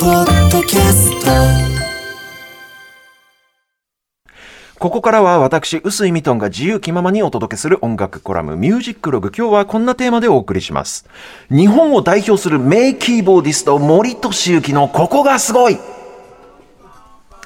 [0.00, 1.30] ポッドキャスト
[4.78, 9.32] ここからは私、臼井ミトンが自由気ままにお届けする音楽コラム、ミュージックログ。
[9.36, 11.08] 今日はこんなテーマでお送りします。
[11.50, 15.78] 日本を代表する名キーボーディスト、森俊之のここがすごい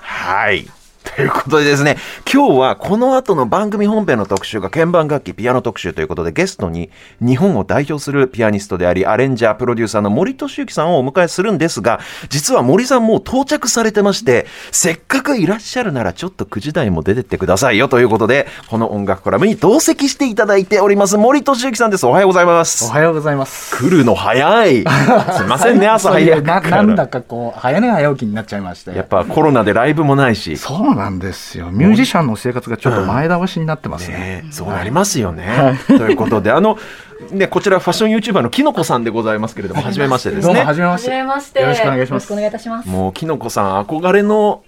[0.01, 0.67] はい。
[1.15, 1.99] ということでですね、
[2.33, 6.89] 今日はこの後の番組本編の特集が鍵盤楽器ピアノ特集ということでゲストに
[7.21, 22.07] 日本を代表するピアニストでありアレンジャープロデューサーの森俊之さんをお迎えするんですが、実は森さんもう到着されてまして、せっかくいらっしゃるならちょっと9時台も出てってくださいよということで、この音楽コラムに同席していただいております森俊之さんです。
[22.07, 22.87] おはようございます。
[22.87, 23.77] おはようございます。
[23.77, 24.77] 来るの早い。
[24.77, 24.85] すい
[25.47, 26.61] ませんね、 朝早くな。
[26.63, 28.97] なんだかこう早寝早起きになっちゃいまして。
[28.97, 30.57] やっぱコロナでライブもないし。
[30.57, 31.71] そうなんですよ。
[31.71, 34.43] ミュージシャンの生活がちょっと前倒しになってますね。
[34.43, 35.79] ねそうなりますよね。
[35.87, 36.79] ということで、あの、
[37.31, 40.75] ね、こちらファッション YouTuber のきのこさんでございますけれども、はじめましてですねどうもは。
[40.75, 41.11] じめまして。
[41.11, 41.61] めまして。
[41.61, 42.89] よろしくお願いしますよろしくお願いいたします。
[42.89, 44.65] もうきのこさん憧れの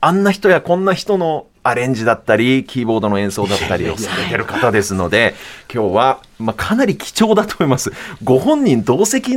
[0.00, 5.34] あんな人やこんな人のアレンジだったり、キーボードの演奏だったりをされてる方ですので、
[5.72, 7.92] 今日は、まあ、かなり貴重だと思います。
[8.22, 9.32] ご本人同席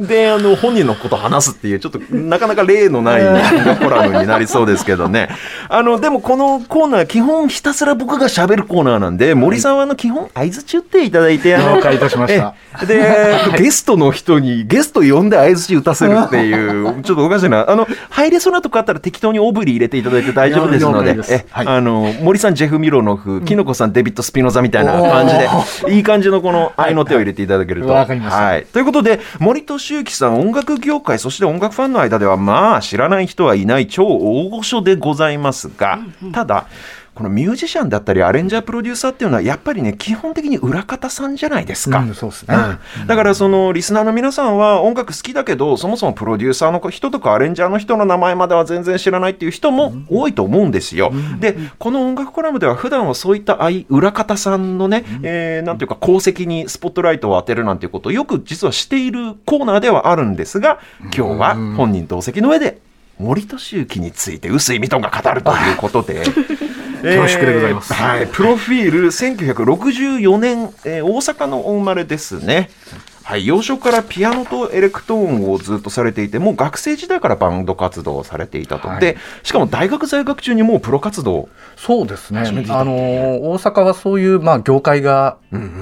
[0.00, 5.28] で、あの、本人のことを話すっていう、ちょっとなかなか例のないコラムになりそうですけどね。
[5.68, 12.54] あの、でもこのコーナー、基本ひたすら僕が喋るコーナーなんで、森さんはあの、基本合図中っていただいて、あの、いたしました。
[12.82, 17.68] えで、ゲストの人に、ゲスト呼んで相づち打たせるっていう、ちょっとおかしいな。
[17.68, 27.88] あの、入れそうなとこあったら適当にオブリ入れていただいて大丈夫ですので、え、はいあの、森さん、ジェフ・ミロノフ、キノコさん、デビッド・スピノザみたいな感じで、いい感じのこの愛の手を入れていただけると。
[27.88, 28.66] わかりましたはい。
[28.66, 35.98] ということで、森俊之さん、音楽業界、そして音楽ファンの間では、まあ、知らない人はいない超大御所でございますが、
[36.32, 36.66] ただ、
[37.16, 42.00] このミュージシャンだったりアレンジャープロデューサーっていうのはやっぱりね基本的に裏方さんじゃないですか。
[42.00, 42.54] うんそうですね。
[42.54, 51.10] うんだからそのリスナーの皆さんは音楽好きだけどそもそもプロデューサーの人とかアレンジャーの人の名前までは全然知らないっていう人も多いと思うんですよ。
[51.40, 62.78] でこの音楽コラムでは普段はそういったあい裏方さんのね、えーなんていうか功績にスポットライトを当てるなんていうことをよく実はしているコーナーではあるんですが今日は本人同席の上で
[63.18, 66.24] 森俊之について臼井ミトンが語るということで。
[67.02, 72.70] 恐縮でございますえーはい、プロフィール1964年、えー大阪のお生まれですね。
[73.26, 78.86] はい、幼少からピアノとエレクトーンをずっとされていて、もう学生時代からバンド活動をされていたと。
[78.86, 81.48] はいで、しかも大学在学中にもうプロ活動。
[81.74, 82.42] そうですね。
[82.42, 82.94] あの
[83.50, 85.38] 大阪はそういうまあ業界が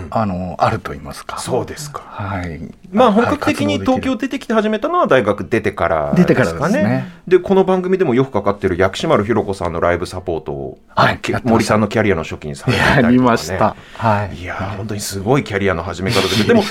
[0.08, 1.38] あのあると言いますか。
[1.38, 2.00] そうですか。
[2.00, 2.60] はい。
[2.90, 7.12] まあ本格的にはい東京出てきて始めたのは大学出てから出てからですねね。
[7.28, 10.78] で、この番組でもよくかかってる薬師丸ひろ子さんのライブサポートを、
[11.20, 13.16] けはい森さんのキャリアの初期にされていたりとか、やね。
[13.18, 13.76] りました。
[13.98, 14.36] はい。
[14.36, 16.62] いやー本当にすごいキャリアの始め方で、でも、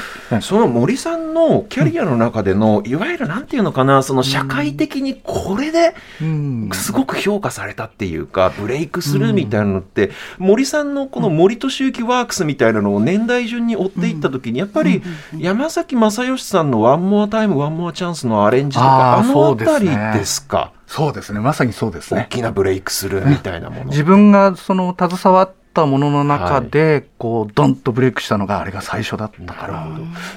[0.42, 6.70] そ の森さんのキャリアの中での、いわゆるなんていうのかな、その社会的にこれでうん。
[6.74, 15.02] すごく評価されたっていうか、ブレイクスルーみたいなのって、森さんのこの森俊之ワークスみたいなのを年代順に追っていったときに、やっぱり
[15.38, 21.40] 山崎正義さんの One more time, One more chance のアレンジとか、あのあたりねですか、そうですね。
[21.40, 22.28] まさにそうですね。
[22.30, 23.86] 大きなブレイクスルーみたいなもの。
[23.86, 29.88] 自分がその携わったものの中で、こうドンとブレイクしたのがあれが最初だったから。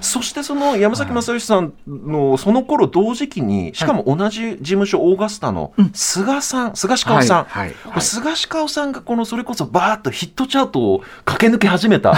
[0.00, 7.74] そしてその山崎正義さんのその頃同時期に、しかも同じ事務所オーガスタのスガさん、スガシカオさん、はい。
[8.00, 12.14] スガシカオさんがこのそれこそバーッとヒットチャートを駆け抜け始めた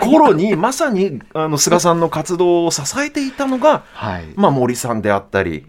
[0.00, 4.26] 頃に、まさにあの菅さんの活動を支えていたのが、はい。
[4.36, 5.64] まあ、森さんであったり、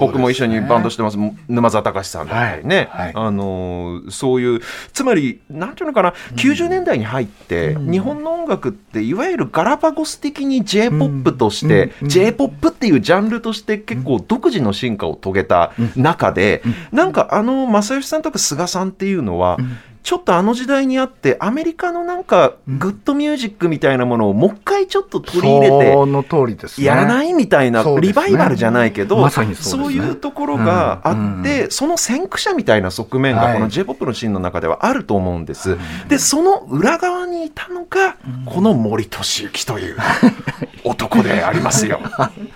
[0.00, 1.18] 僕も一緒にバンドしてます
[1.48, 4.60] 沼澤隆さんだったりね、あのーそういう
[4.92, 12.08] つまりなんていうのかな、90年代に入って、日本の音楽っていわゆるガラパゴス的に j p o p として、うん。
[12.08, 19.58] j p o p っていうジャンルとして結構独自の進化を遂げた中で、なんかあの正義さんとか菅さんっていうのは、
[20.02, 26.86] ちょっとあの時代にあってアメリカのなんかグッドミュージックみたいなものをもう一回ちょっと取り入れてその通りですね。
[26.86, 29.42] やらないみたいな、リバイバルじゃないけど、そ
[29.88, 33.54] ういうところがあって、その先駆者みたいな側面がはい。
[33.54, 35.76] この J-POP のシーンの中ではあると思うんです。
[36.08, 38.16] で、その裏側にいたのが、
[38.46, 39.96] この森俊之という
[40.84, 42.00] 男でありますよ。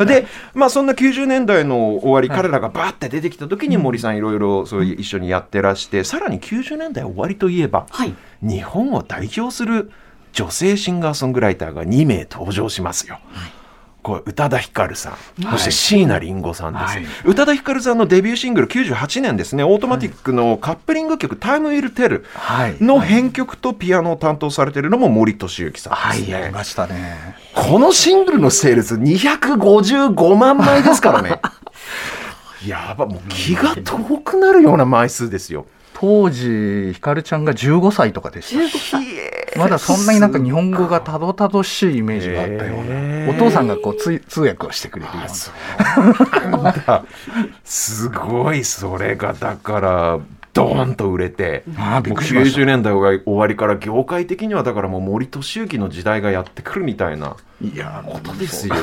[0.00, 8.14] で、まあそんな90年代の終わり、彼らがバーって出てきた時に森さんいろいろそういう一緒にやってらして、さらに90年代終わりといえば、はい。
[8.42, 9.90] 日本を代表する
[10.32, 13.18] 女性シンガーソングライターが2名登場しますよ。
[14.02, 22.76] これ宇多田ヒカルさん、そして椎名林檎さんです、はい宇多田ヒカルさんのデビューシングル98年ですねオートマティックのカップリング曲「タイム・ウィル・テルはい。
[22.80, 27.16] の編曲とピアノを担当されているのも森俊之さんはい、ですね、やりましたね。
[27.52, 31.40] このシングルのセールス255万枚ですからね
[32.64, 35.66] やばもう気が遠くなるような枚数ですよ。
[35.98, 38.54] 当時ひかるちゃんが15歳とかでし
[38.90, 38.98] た。
[39.58, 45.22] まだそんなになんか日本語がたどたどしいイメージがあったような、お父さんがこう通通訳をしてくれるよ
[46.60, 47.04] うな。
[47.64, 50.18] すごいそれがだから
[50.52, 51.62] ドーンと売れて。
[51.78, 52.60] あーびっもうくりしました。
[52.60, 58.74] 90年代終わりから業界的にはだからもう森俊之の時代がやってくるみたいないやーことですよ。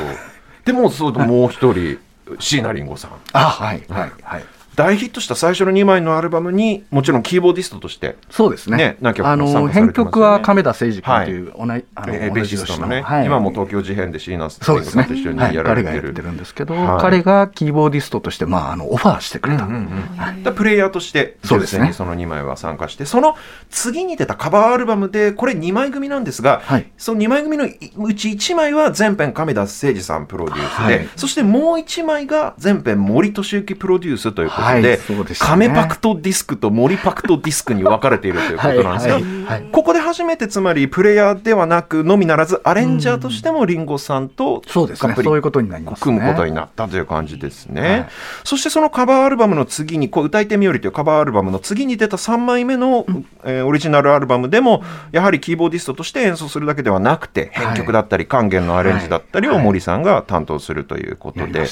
[0.65, 1.99] でもそうもう一人
[2.39, 3.11] 椎名林檎さん。
[3.33, 3.83] あはい。
[3.87, 4.45] はいはい
[4.75, 8.77] 大ヒットした最初の2枚のアルバムにもちろんキーボーディストとしてそうですね。
[8.77, 10.05] ね何曲あも参の加されてますよね。
[10.05, 13.25] 編曲は亀田誠司君という、おなあのえーベーシストのね、はい。
[13.25, 15.03] 今も東京事変で椎名林そうですね。
[15.03, 15.93] 檎さんと一緒にはい、やられてる。
[15.93, 17.01] 彼がやってるんですけど、はい。
[17.01, 21.93] 彼がキーボーディストとして、まあ、あのオファーしてくれた、うんうんだプレイヤーとしてそうですね。
[21.93, 23.35] その2枚は参加してその
[23.69, 26.91] 次に出たカバーアルバムでこれ2枚組なんですが、はい。
[26.97, 31.09] その2枚組のうち1枚は全編亀田誠司さんプロデュースで、はい。
[31.15, 35.23] そしてもう1枚が全編森俊之プロデュースということで、はいでね。
[35.39, 39.63] 亀パクトディスクと森パクトディスクに分かれているということなんですが、はいはいはい。
[39.71, 45.07] ここで初めてつまりプレイヤーではなくのみならずアレンジャーとしてもリンゴさんとそうですね。
[45.07, 46.01] がっぷりそういうことになりますね。
[46.03, 48.07] 組むことになったという感じですね、はい。
[48.43, 53.05] そしてそのカバーアルバムの次にこう歌い手みよりというカバーアルバムの次に出た3枚目の、
[53.43, 61.65] えーオリジナルアルバムでもやはりキーボーディストとして演奏するだけではなくて編曲だったり管弦のアレンジだったりを森さんが担当するということで、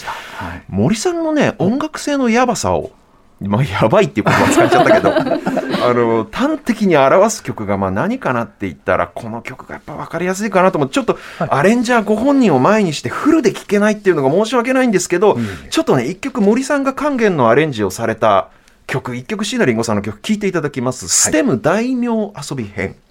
[0.70, 2.81] 森さんのね音楽性のやばさを
[3.48, 5.14] まあ、やばいっていう言葉使っちゃったけど
[5.84, 15.38] あの端的に表す曲がまあ何かなって言ったらこの曲がやっぱ分かりやすいかなと思ってちょっとアレンジャーご本人を前にしてフルで聴けないっていうのが申し訳ないんですけど、
[15.72, 18.50] ちょっとね一曲森さんが管弦のアレンジをされた
[18.86, 22.96] 曲一曲椎名林檎さんの曲聴いていただきます「ステム大名遊び編」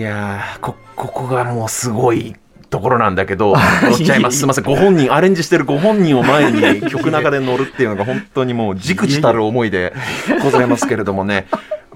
[0.00, 2.34] やーこここがもうすごい
[2.70, 9.94] ところなんだけど 乗っちゃいます すみませんご本人アレンジしてるご本人を前に 曲中で乗るっていうのが本当にもうじくじたる思いで
[10.42, 11.46] ございますけれどもね。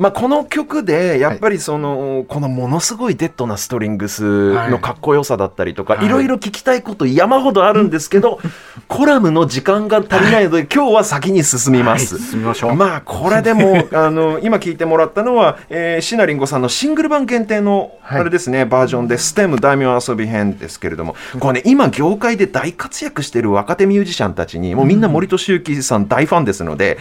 [0.03, 6.07] まあ、この曲でやっぱりその、このものすごいデッドなストリングスのかっこよさだったりとか、はい。
[6.07, 8.41] いろいろ聞きたいこと山ほどあるんですけど、
[8.89, 12.17] コラムの時間が足りないので、今日は先に進みます。
[12.17, 12.75] はい進みましょう。
[12.75, 18.21] まあこれでも あの今聞いてもらったのは、えー、シナリンゴさんのシングル版限定のはい。
[18.21, 21.15] あれですね、バージョンで「ステム大名遊び編」ですけれども。
[21.39, 26.99] これね今業界で大活躍している若手ミュージシャンたちにもうみんな森俊之さん大ファンですので、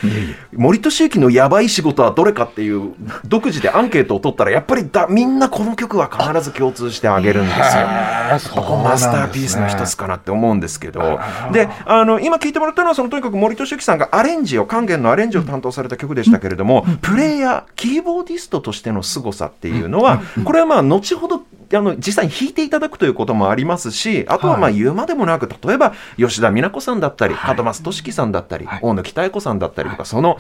[0.54, 2.91] 森俊之のやばい仕事はどれかっていう
[3.26, 8.54] 独自でアンケートを取ったらやっぱりだみんなこの曲は必ず共通してあげるんですよ。
[8.56, 11.20] ここマスターピースの一つかなって思うんですけど、
[11.52, 21.42] であの今聞いてもらったのはそのとにかく森俊之さんがアレンジを管弦のアレンジを担当された曲でしたけれども、プレイヤーキーボーディストとしての凄さっていうのは、これはまあ後ほど
[21.74, 28.80] あの実際に弾いていただくということもありますしあとはまあ言うまでもなく例えば吉田美奈子さんだったり、門松俊樹さんだったり、はい。
[28.82, 30.38] 大野木妙子さんだったりとか、その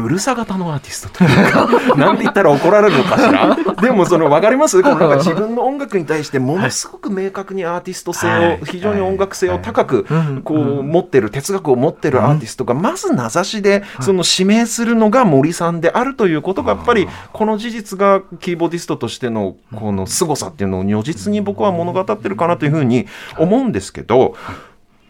[0.00, 3.56] うるさ型のアーティストというか、 なんて言ったら怒られるのかしら？
[3.80, 4.82] でもその分かります？
[4.82, 8.60] このなんか自分の音楽に対してものすごく明確にアーティスト性を、はい。
[8.64, 10.42] 非常に音楽性を高くはい。
[10.42, 23.06] こう持ってる哲学を持ってるアーティストがまず名指しでその指名するのが森さんであるということがやっぱりこの事実がキーボーディストとしてのこの凄さっていうのを如実に僕は物語ってるかなというふうに
[23.38, 24.34] 思うんですけど。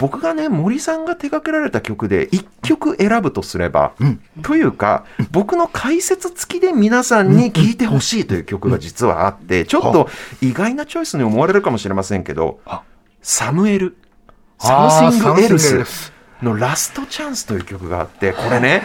[0.00, 3.92] 僕がね森さんが手掛けられた曲で1曲選ぶとすれば、
[4.42, 10.08] というか僕の解説付きで皆さんに聴いてほしいという曲が実はあってちょっと
[10.40, 12.82] 意外なチョイスに思われるかもしれませんけどあ
[13.20, 13.96] サムエル
[14.58, 18.82] Something ELse の Last Chance という曲があってこれね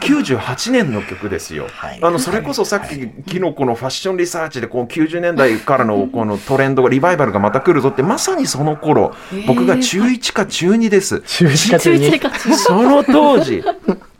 [0.00, 1.68] 98年の曲ですよ。
[1.70, 1.98] はい。
[2.02, 9.14] あのそれこそさっき昨日このファッションリサーチでこの90年代からのこのトレンドがリバイバルがまた来るぞってまさにその頃
[9.46, 11.20] 僕が中1か中2です。
[11.20, 13.62] 中1か中中21か中2その当時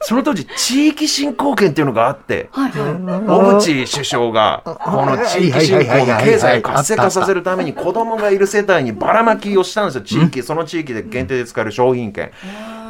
[0.00, 2.70] その当時地域振興券っていうのがあってはい。
[2.70, 2.94] は
[3.26, 10.02] 小渕首相がこの地域振興の経済を活性化させるために子供がいる世帯にばらまきをしたんですよ。
[10.02, 12.30] 地域その地域で限定で使える商品券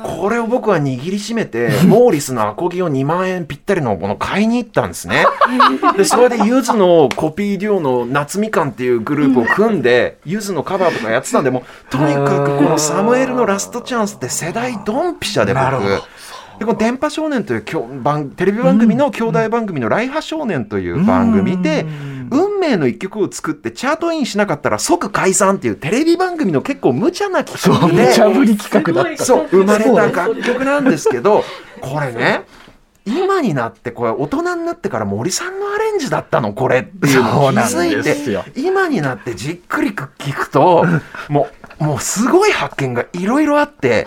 [0.04, 5.26] これを僕は握りしめて モーリスのアコギを2万円ぴったりのものを買いに行ったんですね。
[5.96, 16.02] でそれでゆずのコピーデュオの夏みかんっていうグループを組んでゆずのカバーとかやってたんでもうとにかくこのサムエルのラストチャンスって世代ドンピシャで僕なるほど
[16.58, 21.86] でこの電波少年というきょ番テレビ番組の兄弟番組の「ライハ少年」という番組で
[22.30, 29.24] 運命の一曲を作ってチャートインしなかったら即解散っていうテレビ番組の結構無茶な企そう画で無茶ぶり企画だった。
[29.24, 31.44] そう生まれた楽曲なんですけど
[31.80, 32.44] これね
[33.06, 36.52] 今になってこれ大人になってから森さんのアレンジだったの？
[36.52, 40.84] これっていうのを気づいて今になってじっくり聞くと
[41.30, 41.48] も
[41.80, 44.06] うもうすごい発見がいろいろあって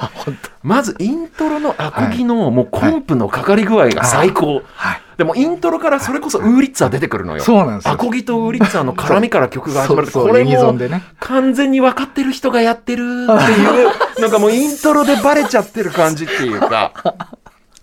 [0.63, 4.61] まずイントロのアコギのもうコンプのかかり具合が最高。
[4.75, 5.01] はい。
[5.17, 7.43] でもイントロからそれこそウーリッツァー出てくるのよ。
[7.43, 10.77] そうなんですよアコギとウーリッツァーの絡みから曲が始まるこれも
[11.19, 13.89] 完全に分かってる人がやってるっていう、
[14.21, 16.93] なんかもうイントロでバレちゃってる感じっていうか。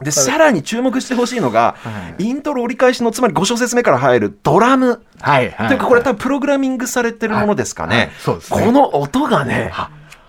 [0.01, 1.77] で、さらに注目してほしいのが、
[2.19, 5.03] イントロ折り返しの、つまり5小節目から入るドラム。
[5.21, 5.51] はい。
[5.51, 5.69] はい。
[5.69, 7.97] というか、これ多分プログラミングされてるものですかね。
[7.97, 9.73] ねこの音がね、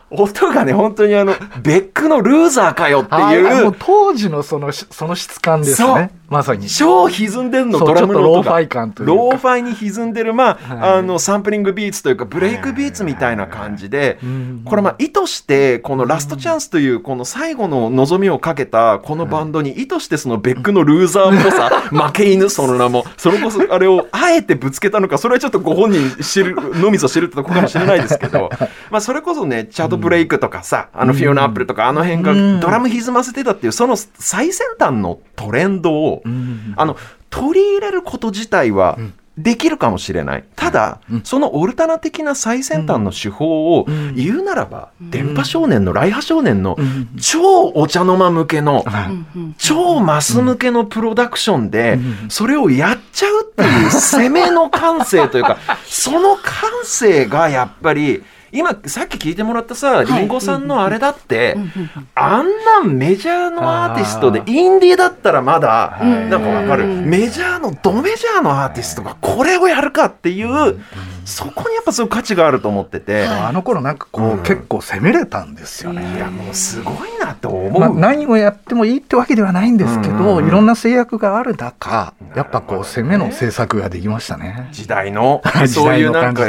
[0.10, 6.12] 音がね、本当にあの、ベックの Loser かよってあいう当時のそのしその質感ですね。
[6.30, 6.68] まさに。
[6.68, 9.14] 超歪んでんの、ドラムのローファイ感というか。
[9.14, 11.00] ローファイに歪んでる、まあ、はい。
[11.00, 28.50] あの、サンプリングビーツというか、ブレイクビーツみたいな感じでん、これまあ、意図して、この Last Chance という、この最後の望みをかけた、このバンドに、意図してそのベックの Loser っぽさ、 負け犬、その名も、それこそ、あれを、あえてぶつけたのか、それはちょっとご本人知る、のみぞ知るってとこかもしれないですけど、
[28.92, 32.60] まあ、それこそね、チャドブレイクとかさ、あの、フィオナアップルとか、あの辺がうん。
[32.60, 36.98] ドラム歪ませてたっていう、その最先端のトレンドを、んあの、
[37.30, 38.98] 取り入れること自体は
[39.38, 40.44] できるかもしれない。
[40.56, 44.16] ただ、そのオルタナ的な最先端の手法をん。
[44.16, 47.10] 言うならば、電波少年の来波少年のん。
[47.22, 49.54] 超お茶の間向けの、はい。
[49.60, 61.58] 超マス向けのプロダクションで、それをやっちゃうっていう攻めの感性というか、 その感性がやっぱり、今、さっき聞いてもらったさ、リンゴさんのあれだって、
[62.16, 66.86] あんなんメジャーのアーティストでインディーだったらまだ、いなんかわかる。
[66.86, 67.06] うん。
[67.06, 70.80] メジャーの、ドメジャーのアーティストがこれをやるかっていう、
[71.28, 74.44] そこにやっぱそういう価値があると思ってて、あの頃なんかこう、うん。
[74.44, 76.16] 結構攻めれたんですよね。
[76.16, 77.80] いや、もうすごいなと思う。
[77.82, 80.38] まあ、何をやってもいいってわけではないんですけど、うん。
[80.38, 84.70] うんいろんな制約がある中、やっぱこう攻めの制作ができましたね。
[84.72, 86.46] 時代の はいそういうなんか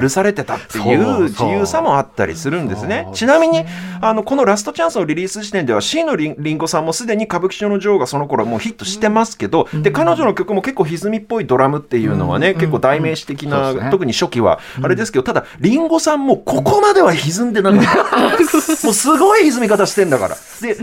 [0.00, 1.22] 許されてたっていそうう。
[1.24, 3.02] 自由さもあったりするんですね。
[3.06, 3.64] そうちなみに
[4.00, 13.90] あのこのラストチャンスのリリース時点では C のりんりんごさんもすでに歌舞伎町の女王がその頃もうヒットしてますけど、で彼女の曲も結構歪みっぽいドラムっていうのはね、結構代名詞的な、そうですね。
[13.90, 14.60] 特に初期は。
[14.82, 18.28] あれですけど、ただりんごさんもここまでは歪んでなかった。
[18.84, 20.36] もうすごい歪み方してんだから。
[20.60, 20.76] で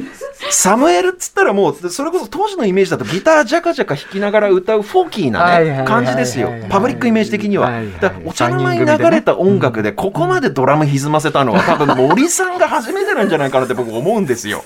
[0.50, 6.52] サムエルっつったらもうそれこそ当時のイメージだとギタージャカジャカ弾きながら歌うフォーキーなね感じですよ。
[6.70, 7.72] パブリックイメージ的には。
[8.00, 14.64] だお茶の間に流れた音楽でここまでドラム歪ませたのは多分森さんが初めてなんじゃないかなって僕思うんですよ。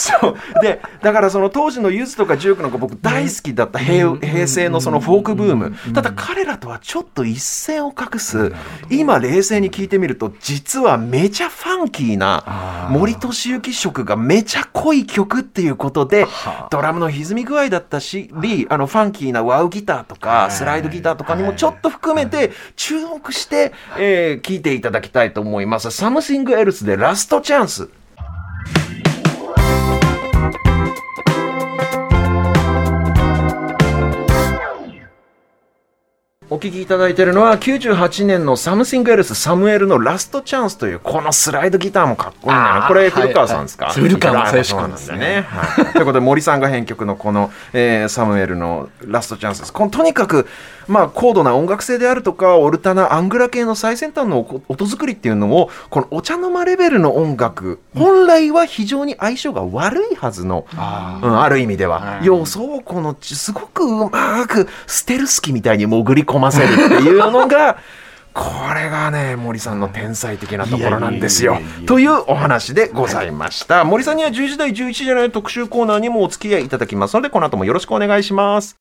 [0.00, 0.36] そう。
[0.62, 5.74] でだからその当時のユズとかジュークなんか僕大好きだった平平成のそのフォークブーム。
[5.92, 8.52] ただ彼らとはちょっと一線を画す。
[8.90, 16.68] 今冷静に聞いてみると実はめちゃファンキーな森俊之色がめちゃ濃い曲っていうことではあ。
[16.70, 18.30] ドラムの歪み具合だったし
[18.68, 25.88] あのファンキーなワウギターとかスライドギターとかにもちょっと含めて注目して、えー聞いていただきたいと思います。
[25.88, 27.88] Something Else でラストチャンス。
[36.52, 42.86] お聞きいただいているのは98年のサムシングエルスサムエルのラストチャンスというこのスライドギターもかっこいいな。
[42.88, 45.42] これ古川さんですか、はいはい古川そう正史君ですねなんだね。
[45.42, 49.72] はい、ということで森さんが編曲のこの、えーサムエルのラストチャンスです。
[49.72, 50.48] このとにかく
[50.90, 62.26] まあ高度な音楽性であるとかオルタナアングラ系の最先端の音音作りっていうのをこのお茶の間レベルの音楽本来は非常に相性が悪いはずのあうん、ある意味では、はい。
[62.26, 67.78] 要素をこのちすごくうまくステルス機みたいに潜り込ませるっていうのが
[68.32, 71.58] これがね森さんの天才的なところなんですよ。
[71.86, 78.76] というお話でございました、森さんには10時台11時じゃない特集コーナーにもお付き合いいただきますのでこの後もよろしくお願いします